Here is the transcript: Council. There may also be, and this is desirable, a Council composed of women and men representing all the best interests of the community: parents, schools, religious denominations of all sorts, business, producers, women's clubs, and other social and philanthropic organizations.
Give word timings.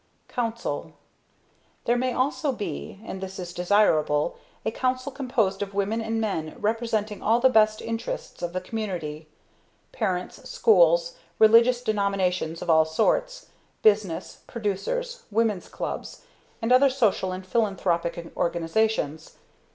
Council. 0.29 0.93
There 1.85 1.95
may 1.95 2.11
also 2.11 2.51
be, 2.51 2.99
and 3.05 3.21
this 3.21 3.37
is 3.37 3.53
desirable, 3.53 4.35
a 4.65 4.71
Council 4.71 5.11
composed 5.11 5.61
of 5.61 5.75
women 5.75 6.01
and 6.01 6.19
men 6.19 6.55
representing 6.57 7.21
all 7.21 7.39
the 7.39 7.51
best 7.51 7.83
interests 7.83 8.41
of 8.41 8.51
the 8.51 8.61
community: 8.61 9.27
parents, 9.91 10.49
schools, 10.49 11.17
religious 11.37 11.83
denominations 11.83 12.63
of 12.63 12.69
all 12.71 12.83
sorts, 12.83 13.51
business, 13.83 14.39
producers, 14.47 15.21
women's 15.29 15.69
clubs, 15.69 16.23
and 16.63 16.71
other 16.71 16.89
social 16.89 17.31
and 17.31 17.45
philanthropic 17.45 18.33
organizations. 18.35 19.37